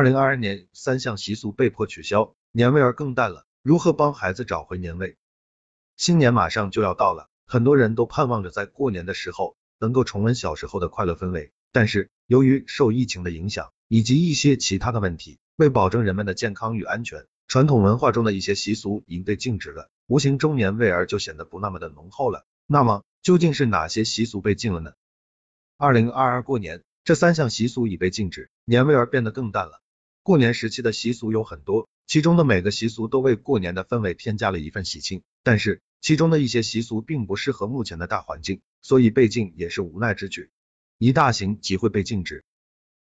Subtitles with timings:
[0.00, 3.44] 二零二二年三项习俗被迫取消，年味儿更淡了。
[3.62, 5.18] 如何帮孩子找回年味？
[5.98, 11.52] 新年马上就要到了，很多人都盼望着在过年的时候能够重温小时候的快乐氛围。
[11.70, 22.46] 但是由于受疫情的影响以及一些其他的问题，为保证人们的健康与安全，传统文化中的一些习俗已经被禁止了，无形中年味儿就显得不那么的浓厚了。
[22.66, 24.92] 那么究竟是哪些习俗被禁了呢？
[25.76, 29.82] 二零二二过年，这三项习俗已被禁止，年味儿变得更淡了。
[30.22, 40.50] 过年时期的习俗有很多，其中的每个习俗都为过年的氛围添加了一份喜庆，但是其中的一些习俗并不适合目前的大环境，所以被禁也是无奈之举。
[40.98, 42.44] 一大型集会被禁止，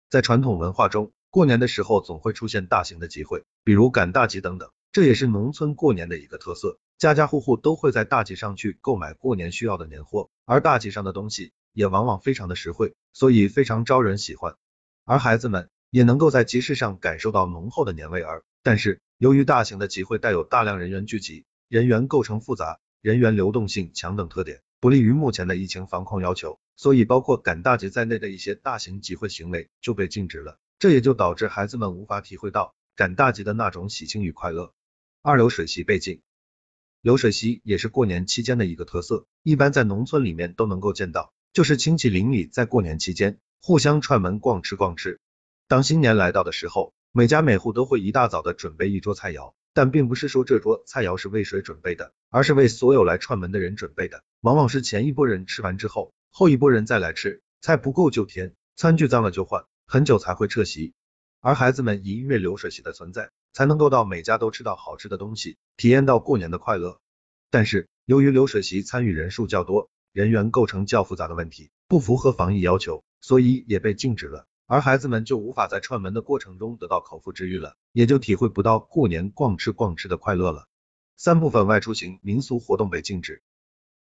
[0.10, 6.78] 在传统文化中，过年的时候总会出现大型的集会，比如赶大集等等，这也是农村过年的一个特色。
[7.00, 14.56] 家家户户都会在大集上去购买过年需要的年货，而大集上的东西也往往非常的实惠，所以非常招人喜欢。
[15.06, 18.44] 而孩子们也能够在集市上感受到浓厚的年味儿。
[18.64, 30.58] 但是由于大型的集会带有大量人员聚集，人员构成复杂，人员流动性强等特点，不利于目前的疫情防控要求，所以包括赶大集在内的一些大型集会行为就被禁止了。
[30.78, 34.74] 这也就导致孩子们无法体会到赶大集的那种喜庆与快乐。
[35.22, 36.22] 二流水席被禁。
[37.02, 45.20] 流水席也是过年期间的一个特色，一般在农村里面都能够见到，就是亲戚邻里在过年期间互相串门逛吃逛吃。
[45.70, 54.24] 当新年来到的时候，每家每户都会一大早的准备一桌菜肴，但并不是说这桌菜肴是为谁准备的，而是为所有来串门的人准备的。
[54.42, 60.94] 往往是前一波人吃完之后，后一波人再来吃，菜不够就添，餐具脏了就换，很久才会撤席。
[61.40, 67.00] 而孩子们因为流水席的存在，才能够到每家都吃到好吃的东西，体验到过年的快乐。
[67.52, 74.48] 但是由于流水席参与人数较多，人员构成较复杂的问题，不符合防疫要求，所以也被禁止了。
[74.72, 80.68] 而孩子们就无法在串门的过程中得到口腹之欲了，也就体会不到过年逛吃逛吃的快乐了。
[81.18, 83.42] 三部分外出行民俗活动被禁止。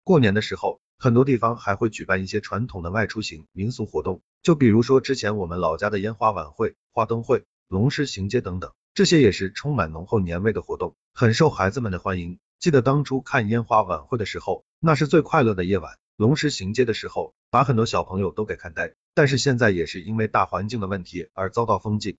[0.03, 4.21] 过年的时候，很多地方还会举办一些传统的外出行民俗活动。
[4.43, 12.37] 就比如说之前我们老家的烟花晚会、花灯会、龙狮行街等等，这些也是充满浓厚年味的活动，很受孩子们的欢迎。
[12.59, 18.93] 记得当初看烟花晚会的时候，那是最快乐的夜晚；龙狮行街的时候，把很多小朋友都给看呆。
[19.13, 22.17] 但是现在也是因为大环境的问题而遭到封禁。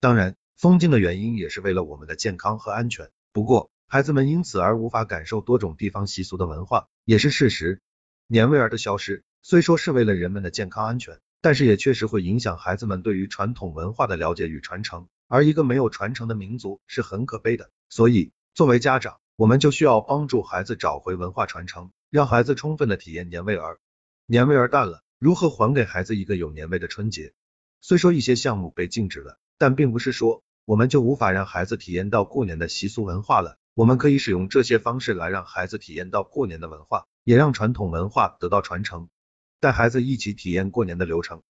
[0.00, 3.10] 当然，封禁的原因也是为了我们的健康和安全。
[3.32, 7.80] 不过，孩子们因此而无法感受多种地方习俗的文化，也是事实。
[8.26, 11.20] 年味儿的消失，虽说是为了人们的健康安全。
[11.42, 17.70] 但是也确实会影响孩子们对于传统文化的了解与传承，而一个没有传承的民族是很可悲的。
[17.88, 23.78] 所以，作为家长，我们就需要帮助孩子找回文化传承，让孩子充分的体验年味儿。
[24.26, 27.32] 年味儿淡了，如何还给孩子一个有年味的春节？
[27.80, 33.58] 虽说一些项目被禁止了，但并不是说我们就无法让孩子体验到过年的习俗文化了。
[33.74, 39.08] 我们可以使用这些方式来让孩子体验到过年的文化，也让传统文化得到传承。
[39.60, 41.42] 带孩子一起体验过年的流程，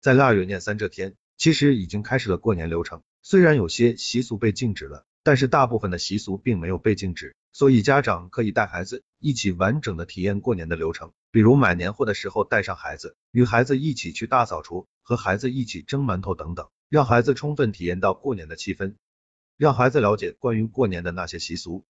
[0.00, 3.02] 在腊月廿三这天，其实已经开始了过年流程。
[3.22, 11.14] 虽然有些习俗被禁止了，但是大部分的习俗并没有被禁止，所以家长可以带孩子一起完整的体验过年的流程。
[11.30, 18.96] 比如买年货的时候带上孩子，与孩子一起去大扫除，和孩子一起蒸馒头等等，让孩子充分体验到过年的气氛，
[19.56, 21.86] 让孩子了解关于过年的那些习俗。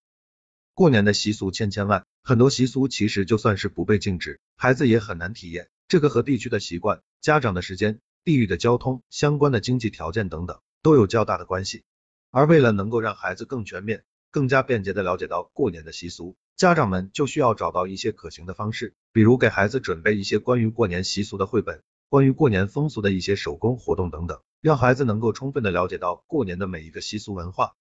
[0.73, 5.69] 过年的习俗千千万，很多习俗其实就算是不被禁止，孩子也很难体验。
[5.89, 11.83] 这个和地区的习惯、家长的时间、地域的交通、相关的经济条件等等都有较大的关系。
[12.31, 14.05] 而为了能够让孩子更全面、
[14.37, 27.73] 更加便捷的了解到过年的习俗，家长们就需要找到一些可行的方式，比如给孩子准备一些关于过年习俗的绘本，关于过年风俗的一些手工活动等等，让孩子能够充分的了解到过年的每一个习俗文化。